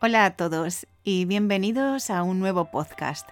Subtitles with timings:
[0.00, 3.28] Hola a todos y bienvenidos a un nuevo podcast.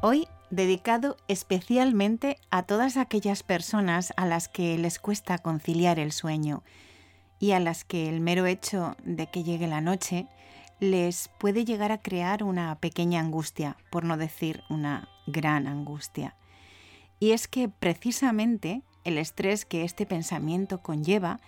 [0.00, 6.62] Hoy dedicado especialmente a todas aquellas personas a las que les cuesta conciliar el sueño
[7.38, 10.28] y a las que el mero hecho de que llegue la noche
[10.80, 16.36] les puede llegar a crear una pequeña angustia, por no decir una gran angustia.
[17.20, 21.38] Y es que precisamente el estrés que este pensamiento conlleva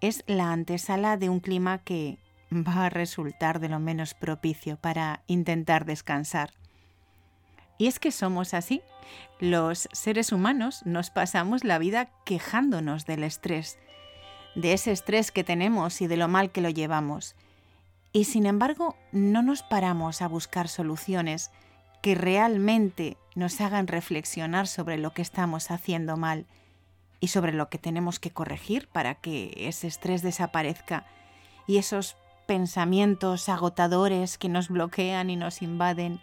[0.00, 2.20] es la antesala de un clima que
[2.52, 6.50] va a resultar de lo menos propicio para intentar descansar.
[7.78, 8.82] Y es que somos así.
[9.40, 13.78] Los seres humanos nos pasamos la vida quejándonos del estrés,
[14.54, 17.36] de ese estrés que tenemos y de lo mal que lo llevamos.
[18.12, 21.50] Y sin embargo, no nos paramos a buscar soluciones
[22.02, 26.46] que realmente nos hagan reflexionar sobre lo que estamos haciendo mal
[27.20, 31.06] y sobre lo que tenemos que corregir para que ese estrés desaparezca
[31.66, 32.16] y esos
[32.48, 36.18] pensamientos agotadores que nos bloquean y nos invaden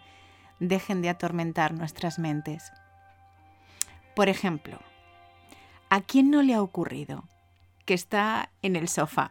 [0.58, 2.72] dejen de atormentar nuestras mentes.
[4.16, 4.80] Por ejemplo,
[5.88, 7.22] ¿a quién no le ha ocurrido
[7.84, 9.30] que está en el sofá,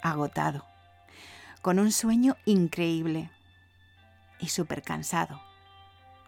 [0.00, 0.64] agotado,
[1.60, 3.28] con un sueño increíble
[4.38, 5.42] y súper cansado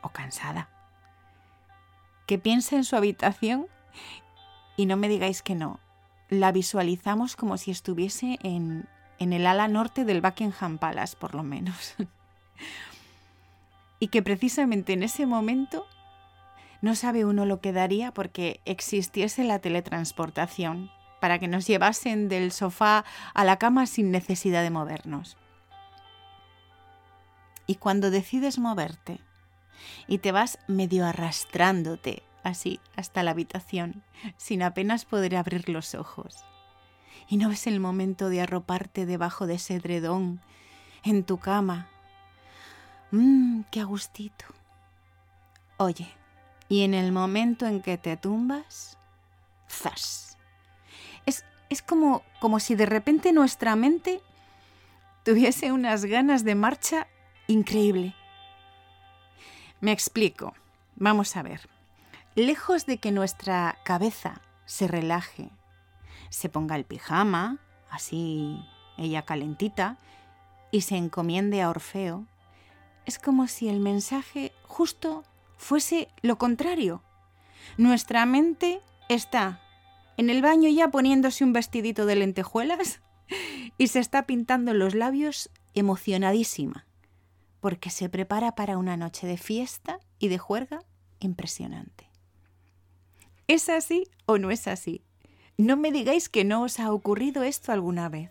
[0.03, 0.71] o cansada?
[2.27, 3.69] Que piensa en su habitación
[4.77, 5.79] y no me digáis que no,
[6.31, 11.43] la visualizamos como si estuviese en en el ala norte del Buckingham Palace, por lo
[11.43, 11.95] menos.
[13.99, 15.87] y que precisamente en ese momento
[16.83, 20.91] no sabe uno lo que daría porque existiese la teletransportación,
[21.21, 25.39] para que nos llevasen del sofá a la cama sin necesidad de movernos.
[27.67, 29.21] Y cuando decides moverte
[30.07, 34.03] y te vas medio arrastrándote así hasta la habitación,
[34.37, 36.45] sin apenas poder abrir los ojos,
[37.29, 40.41] y no ves el momento de arroparte debajo de ese edredón
[41.03, 41.89] en tu cama.
[43.11, 44.45] Mmm, qué agustito.
[45.77, 46.09] Oye,
[46.69, 48.99] y en el momento en que te tumbas,
[49.69, 50.39] ¡zas!
[51.27, 54.21] Es, es como, como si de repente nuestra mente
[55.25, 57.09] tuviese unas ganas de marcha
[57.47, 58.15] increíble.
[59.81, 60.55] Me explico.
[60.97, 61.69] Vamos a ver.
[62.35, 65.51] Lejos de que nuestra cabeza se relaje
[66.35, 67.59] se ponga el pijama,
[67.91, 68.59] así
[68.97, 69.99] ella calentita,
[70.71, 72.27] y se encomiende a Orfeo,
[73.07, 75.25] es como si el mensaje justo
[75.57, 77.03] fuese lo contrario.
[77.77, 79.61] Nuestra mente está
[80.17, 83.01] en el baño ya poniéndose un vestidito de lentejuelas
[83.79, 86.87] y se está pintando los labios emocionadísima,
[87.61, 90.81] porque se prepara para una noche de fiesta y de juerga
[91.21, 92.11] impresionante.
[93.47, 95.05] ¿Es así o no es así?
[95.57, 98.31] No me digáis que no os ha ocurrido esto alguna vez.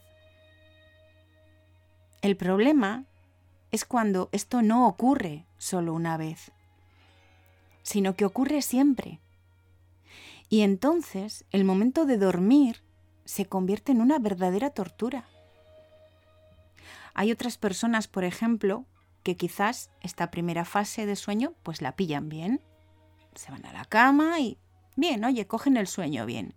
[2.22, 3.06] El problema
[3.72, 6.52] es cuando esto no ocurre solo una vez,
[7.82, 9.20] sino que ocurre siempre.
[10.50, 12.84] Y entonces el momento de dormir
[13.26, 15.26] se convierte en una verdadera tortura.
[17.14, 18.86] Hay otras personas, por ejemplo,
[19.24, 22.62] que quizás esta primera fase de sueño pues la pillan bien.
[23.34, 24.58] Se van a la cama y
[24.98, 26.54] bien, oye, cogen el sueño bien.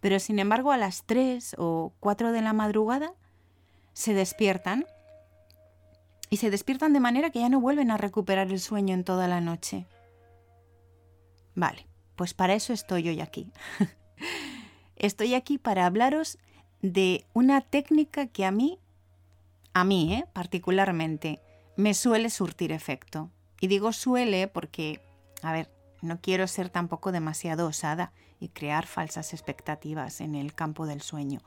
[0.00, 3.12] Pero sin embargo a las 3 o 4 de la madrugada
[3.92, 4.86] se despiertan
[6.30, 9.28] y se despiertan de manera que ya no vuelven a recuperar el sueño en toda
[9.28, 9.86] la noche.
[11.54, 13.52] Vale, pues para eso estoy hoy aquí.
[14.96, 16.38] estoy aquí para hablaros
[16.82, 18.78] de una técnica que a mí,
[19.74, 20.26] a mí ¿eh?
[20.32, 21.40] particularmente,
[21.76, 23.30] me suele surtir efecto.
[23.60, 25.00] Y digo suele porque,
[25.42, 30.86] a ver, no quiero ser tampoco demasiado osada y crear falsas expectativas en el campo
[30.86, 31.40] del sueño,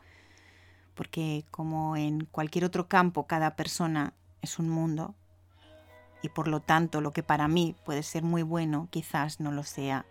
[0.94, 5.16] porque como en cualquier otro campo cada persona es un mundo
[6.22, 9.64] y por lo tanto lo que para mí puede ser muy bueno quizás no lo
[9.64, 10.06] sea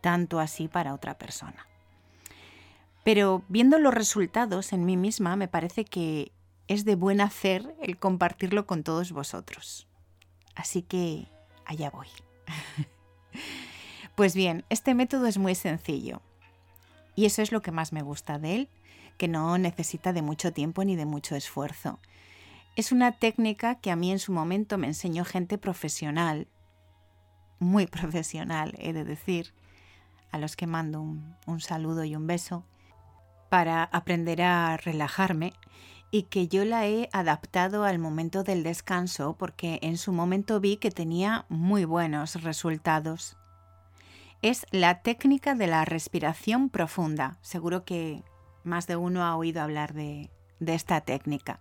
[0.00, 1.66] tanto así para otra persona.
[3.04, 6.32] Pero viendo los resultados en mí misma me parece que
[6.68, 9.86] es de buen hacer el compartirlo con todos vosotros.
[10.54, 11.28] Así que
[11.66, 12.08] allá voy.
[14.14, 16.22] Pues bien, este método es muy sencillo
[17.16, 18.68] y eso es lo que más me gusta de él,
[19.18, 21.98] que no necesita de mucho tiempo ni de mucho esfuerzo.
[22.76, 26.46] Es una técnica que a mí en su momento me enseñó gente profesional,
[27.58, 29.52] muy profesional, he de decir,
[30.30, 32.64] a los que mando un, un saludo y un beso,
[33.48, 35.54] para aprender a relajarme
[36.12, 40.76] y que yo la he adaptado al momento del descanso porque en su momento vi
[40.76, 43.36] que tenía muy buenos resultados
[44.44, 47.38] es la técnica de la respiración profunda.
[47.40, 48.22] Seguro que
[48.62, 50.30] más de uno ha oído hablar de,
[50.60, 51.60] esta técnica.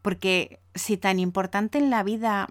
[0.00, 2.48] Porque si tan importante en la vida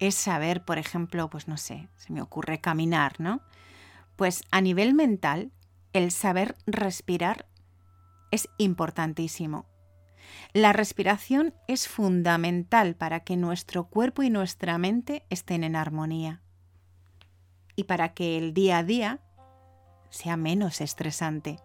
[0.00, 3.42] es saber, por ejemplo, pues no sé, se me ocurre caminar, ¿no?
[4.16, 5.52] Pues a nivel mental,
[5.92, 7.46] el saber respirar
[8.32, 9.66] es importantísimo.
[10.52, 16.42] La respiración es fundamental para que nuestro cuerpo y nuestra mente estén en armonía
[17.76, 19.18] y para que el día a día
[20.10, 21.58] sea menos estresante.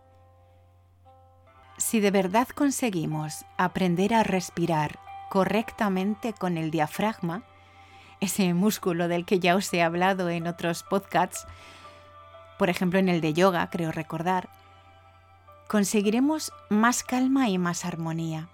[1.77, 4.99] Si de verdad conseguimos aprender a respirar
[5.29, 7.43] correctamente con el diafragma,
[8.19, 11.45] ese músculo del que ya os he hablado en otros podcasts,
[12.57, 14.49] por ejemplo en el de yoga, creo recordar,
[15.67, 18.49] conseguiremos más calma y más armonía.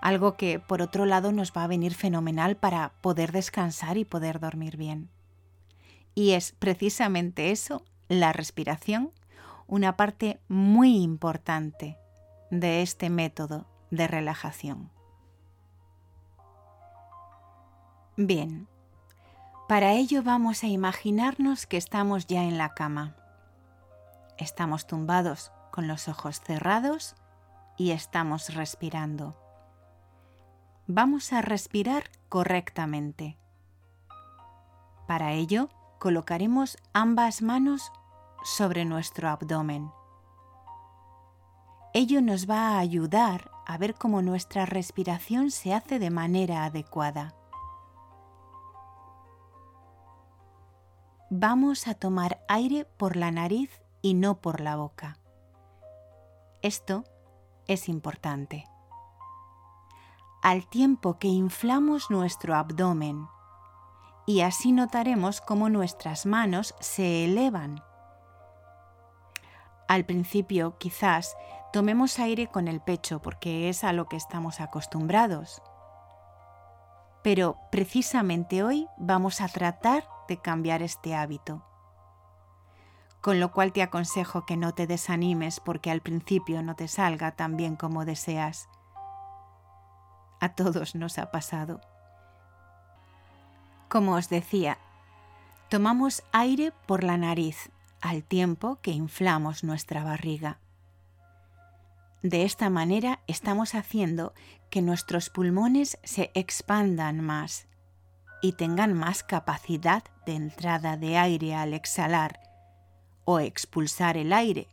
[0.00, 4.40] Algo que, por otro lado, nos va a venir fenomenal para poder descansar y poder
[4.40, 5.08] dormir bien.
[6.14, 9.12] Y es precisamente eso, la respiración,
[9.66, 11.96] una parte muy importante
[12.50, 14.90] de este método de relajación.
[18.16, 18.68] Bien,
[19.68, 23.16] para ello vamos a imaginarnos que estamos ya en la cama.
[24.36, 27.14] Estamos tumbados con los ojos cerrados
[27.78, 29.34] y estamos respirando.
[30.86, 33.38] Vamos a respirar correctamente.
[35.06, 35.70] Para ello,
[36.02, 37.92] colocaremos ambas manos
[38.42, 39.92] sobre nuestro abdomen.
[41.94, 47.36] Ello nos va a ayudar a ver cómo nuestra respiración se hace de manera adecuada.
[51.30, 53.70] Vamos a tomar aire por la nariz
[54.00, 55.18] y no por la boca.
[56.62, 57.04] Esto
[57.68, 58.64] es importante.
[60.42, 63.28] Al tiempo que inflamos nuestro abdomen,
[64.26, 67.82] y así notaremos cómo nuestras manos se elevan.
[69.88, 71.36] Al principio quizás
[71.72, 75.62] tomemos aire con el pecho porque es a lo que estamos acostumbrados.
[77.22, 81.64] Pero precisamente hoy vamos a tratar de cambiar este hábito
[83.22, 87.30] con lo cual te aconsejo que no te desanimes porque al principio no te salga
[87.30, 88.68] tan bien como deseas.
[90.40, 91.80] A todos nos ha pasado.
[93.92, 94.78] Como os decía,
[95.68, 97.68] tomamos aire por la nariz
[98.00, 100.60] al tiempo que inflamos nuestra barriga.
[102.22, 104.32] De esta manera estamos haciendo
[104.70, 107.68] que nuestros pulmones se expandan más
[108.40, 112.40] y tengan más capacidad de entrada de aire al exhalar
[113.26, 114.68] o expulsar el aire,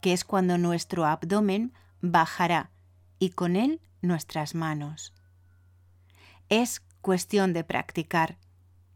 [0.00, 2.72] que es cuando nuestro abdomen bajará
[3.20, 5.12] y con él nuestras manos.
[6.48, 8.36] Es cuestión de practicar.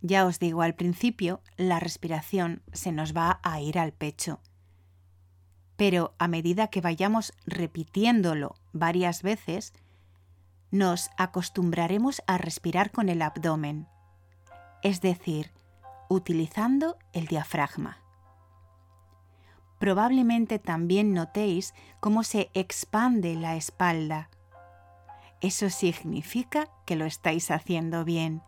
[0.00, 4.40] Ya os digo, al principio la respiración se nos va a ir al pecho.
[5.76, 9.72] Pero a medida que vayamos repitiéndolo varias veces,
[10.70, 13.88] nos acostumbraremos a respirar con el abdomen,
[14.82, 15.52] es decir,
[16.08, 18.02] utilizando el diafragma
[19.78, 24.28] probablemente también notéis cómo se expande la espalda.
[25.40, 28.42] Eso significa que lo estáis haciendo bien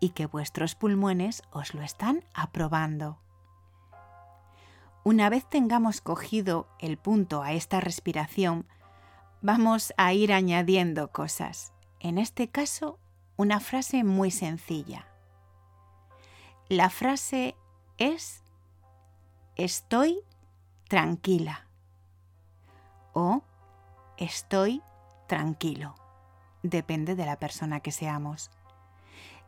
[0.00, 3.18] y que vuestros pulmones os lo están aprobando.
[5.04, 8.66] Una vez tengamos cogido el punto a esta respiración,
[9.40, 11.72] vamos a ir añadiendo cosas.
[12.00, 12.98] En este caso,
[13.36, 15.06] una frase muy sencilla.
[16.68, 17.54] La frase
[17.98, 18.42] es
[19.54, 20.20] estoy
[20.88, 21.68] tranquila
[23.12, 23.42] o
[24.16, 24.82] estoy
[25.28, 25.94] tranquilo.
[26.62, 28.50] Depende de la persona que seamos.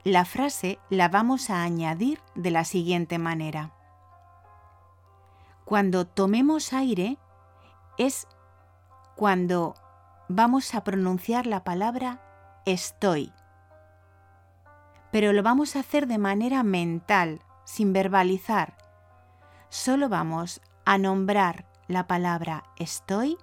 [0.05, 3.73] La frase la vamos a añadir de la siguiente manera.
[5.65, 7.19] Cuando tomemos aire
[7.99, 8.29] es
[9.17, 9.75] cuando
[10.29, 12.23] vamos a pronunciar la palabra
[12.65, 13.33] estoy.
[15.11, 18.77] Pero lo vamos a hacer de manera mental, sin verbalizar.
[19.69, 23.37] Solo vamos a nombrar la palabra estoy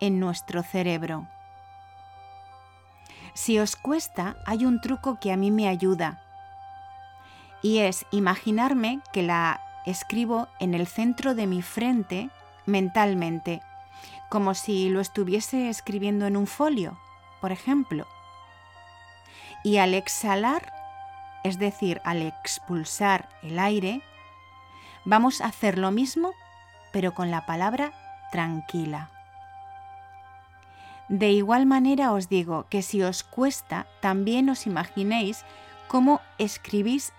[0.00, 1.28] en nuestro cerebro.
[3.34, 6.22] Si os cuesta, hay un truco que a mí me ayuda
[7.62, 12.30] y es imaginarme que la escribo en el centro de mi frente
[12.66, 13.62] mentalmente,
[14.28, 16.98] como si lo estuviese escribiendo en un folio,
[17.40, 18.06] por ejemplo.
[19.62, 20.72] Y al exhalar,
[21.44, 24.02] es decir, al expulsar el aire,
[25.04, 26.32] vamos a hacer lo mismo
[26.92, 27.92] pero con la palabra
[28.30, 29.11] tranquila.
[31.08, 35.44] De igual manera os digo que si os cuesta, también os imaginéis
[35.88, 37.12] cómo escribís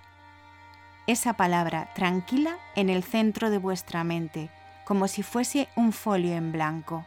[1.05, 4.49] esa palabra tranquila en el centro de vuestra mente,
[4.85, 7.05] como si fuese un folio en blanco.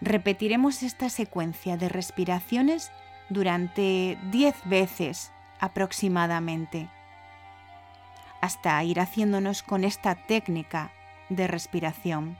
[0.00, 2.90] Repetiremos esta secuencia de respiraciones
[3.28, 6.88] durante 10 veces aproximadamente,
[8.40, 10.90] hasta ir haciéndonos con esta técnica
[11.28, 12.36] de respiración.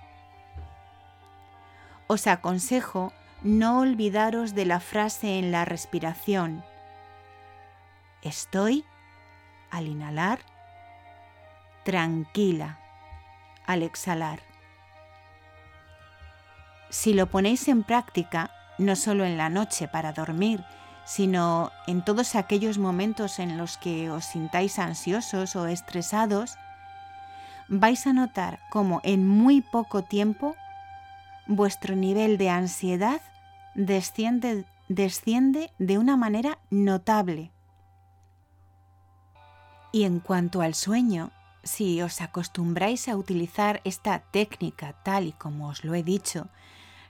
[2.13, 3.11] Os aconsejo
[3.43, 6.63] no olvidaros de la frase en la respiración.
[8.21, 8.85] Estoy,
[9.71, 10.41] al inhalar,
[11.87, 12.79] tranquila,
[13.65, 14.41] al exhalar.
[16.91, 20.63] Si lo ponéis en práctica, no solo en la noche para dormir,
[21.07, 26.59] sino en todos aquellos momentos en los que os sintáis ansiosos o estresados,
[27.69, 30.57] vais a notar cómo en muy poco tiempo
[31.47, 33.21] vuestro nivel de ansiedad
[33.75, 37.51] desciende, desciende de una manera notable.
[39.93, 41.31] Y en cuanto al sueño,
[41.63, 46.49] si os acostumbráis a utilizar esta técnica tal y como os lo he dicho,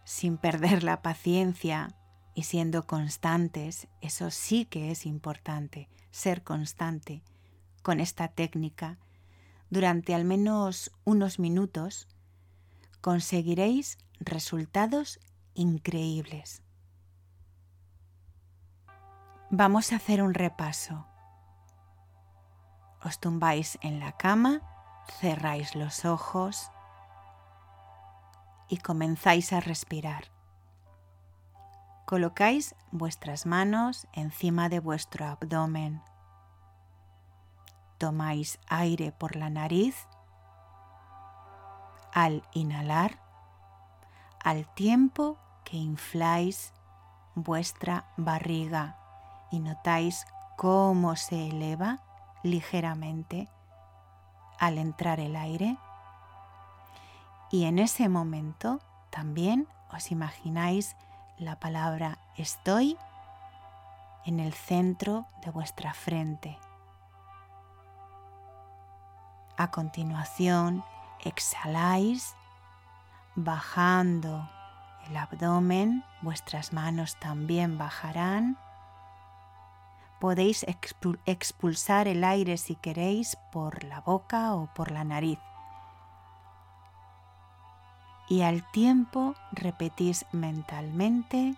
[0.04, 1.94] sin perder la paciencia
[2.34, 7.22] y siendo constantes, eso sí que es importante, ser constante
[7.82, 8.98] con esta técnica,
[9.70, 12.08] durante al menos unos minutos,
[13.00, 15.20] conseguiréis resultados
[15.54, 16.62] increíbles.
[19.50, 21.06] Vamos a hacer un repaso.
[23.04, 24.62] Os tumbáis en la cama,
[25.20, 26.70] cerráis los ojos
[28.68, 30.32] y comenzáis a respirar.
[32.06, 36.02] Colocáis vuestras manos encima de vuestro abdomen.
[37.98, 40.08] Tomáis aire por la nariz.
[42.12, 43.20] Al inhalar,
[44.42, 46.72] al tiempo que infláis
[47.34, 48.96] vuestra barriga
[49.50, 52.00] y notáis cómo se eleva
[52.42, 53.48] ligeramente
[54.58, 55.76] al entrar el aire.
[57.50, 58.80] Y en ese momento
[59.10, 60.96] también os imagináis
[61.38, 62.96] la palabra estoy
[64.24, 66.58] en el centro de vuestra frente.
[69.56, 70.84] A continuación,
[71.24, 72.34] exhaláis
[73.34, 74.48] bajando
[75.08, 78.58] el abdomen, vuestras manos también bajarán.
[80.20, 80.64] Podéis
[81.26, 85.40] expulsar el aire si queréis por la boca o por la nariz.
[88.28, 91.56] Y al tiempo repetís mentalmente,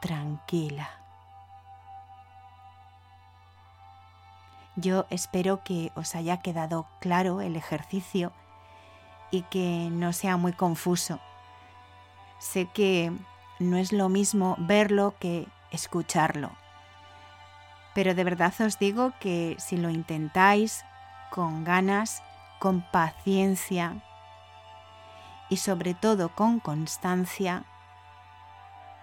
[0.00, 0.90] tranquila.
[4.76, 8.32] Yo espero que os haya quedado claro el ejercicio
[9.30, 11.20] y que no sea muy confuso.
[12.38, 13.12] Sé que
[13.58, 16.50] no es lo mismo verlo que escucharlo,
[17.94, 20.84] pero de verdad os digo que si lo intentáis
[21.30, 22.22] con ganas,
[22.58, 24.02] con paciencia
[25.48, 27.64] y sobre todo con constancia,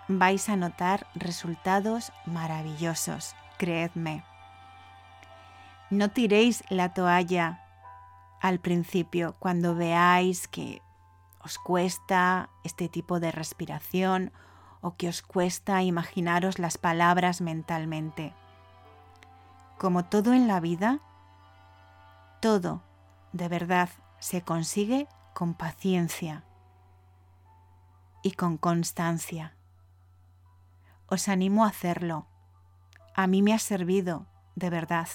[0.07, 4.23] vais a notar resultados maravillosos, creedme.
[5.89, 7.66] No tiréis la toalla
[8.41, 10.81] al principio, cuando veáis que
[11.43, 14.31] os cuesta este tipo de respiración
[14.81, 18.33] o que os cuesta imaginaros las palabras mentalmente.
[19.77, 20.99] Como todo en la vida,
[22.41, 22.81] todo
[23.33, 23.89] de verdad
[24.19, 26.43] se consigue con paciencia
[28.23, 29.55] y con constancia.
[31.07, 32.27] Os animo a hacerlo.
[33.15, 34.25] A mí me ha servido,
[34.55, 35.07] de verdad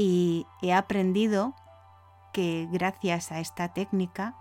[0.00, 1.52] y he aprendido
[2.32, 4.34] que gracias a esta técnica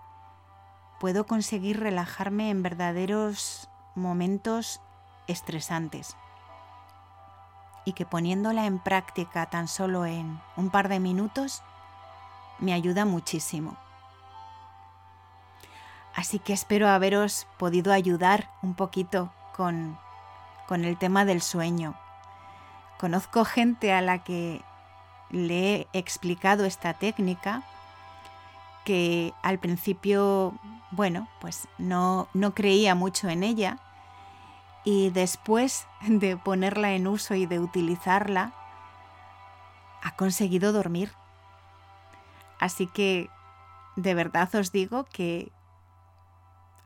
[1.02, 4.80] puedo conseguir relajarme en verdaderos momentos
[5.28, 6.16] estresantes
[7.84, 11.62] y que poniéndola en práctica tan solo en un par de minutos
[12.60, 13.76] me ayuda muchísimo.
[16.16, 20.00] Así que espero haberos podido ayudar un poquito con,
[20.70, 22.00] con el tema del sueño.
[22.98, 24.64] Conozco gente a la que
[25.30, 27.64] le he explicado esta técnica
[28.86, 30.54] que al principio,
[30.92, 33.80] bueno, pues no, no creía mucho en ella
[34.84, 38.54] y después de ponerla en uso y de utilizarla,
[40.02, 41.12] ha conseguido dormir.
[42.60, 43.30] Así que
[43.96, 45.52] de verdad os digo que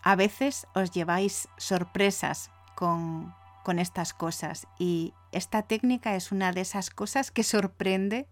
[0.04, 6.62] a veces os lleváis sorpresas con, con estas cosas y esta técnica es una de
[6.62, 8.28] esas cosas que sorprende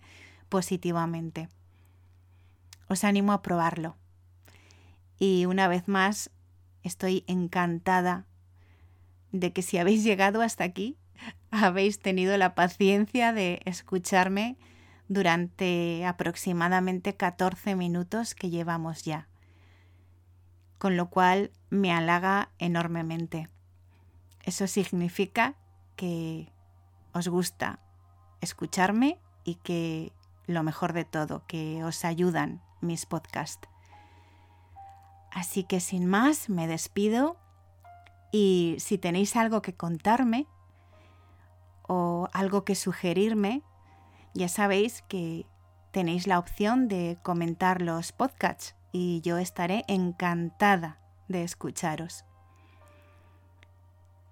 [0.49, 1.49] positivamente.
[2.87, 3.97] Os animo a probarlo.
[5.17, 6.29] Y una vez más,
[6.83, 8.25] estoy encantada
[9.31, 10.97] de que si habéis llegado hasta aquí,
[11.51, 14.57] habéis tenido la paciencia de escucharme
[15.07, 19.27] durante aproximadamente 14 minutos que llevamos ya.
[20.77, 23.47] con lo cual me halaga enormemente.
[24.43, 25.55] Eso significa
[25.95, 26.51] que
[27.13, 27.79] os gusta
[28.41, 30.13] escucharme y que
[30.47, 33.67] lo mejor de todo, que os ayudan mis podcasts.
[35.31, 37.37] Así que sin más, me despido
[38.31, 40.47] y si tenéis algo que contarme
[41.87, 43.63] o algo que sugerirme,
[44.33, 45.45] ya sabéis que
[45.91, 52.25] tenéis la opción de comentar los podcasts y yo estaré encantada de escucharos.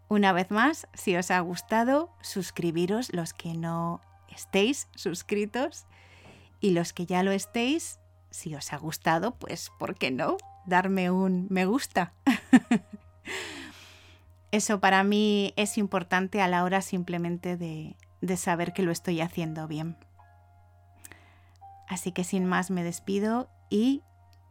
[0.09, 5.85] Una vez más, si os ha gustado, suscribiros los que no estéis suscritos
[6.59, 7.99] y los que ya lo estéis,
[8.31, 10.37] si os ha gustado, pues ¿por qué no?
[10.65, 12.13] Darme un me gusta.
[14.51, 19.21] Eso para mí es importante a la hora simplemente de, de saber que lo estoy
[19.21, 19.95] haciendo bien.
[21.87, 24.01] Así que sin más me despido y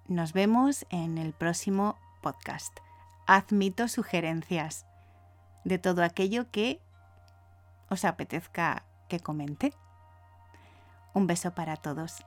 [0.07, 2.79] nos vemos en el próximo podcast.
[3.27, 4.88] Admito sugerencias
[5.69, 6.81] de todo aquello que
[7.91, 9.73] os apetezca que comente.
[11.15, 12.25] Un beso para todos.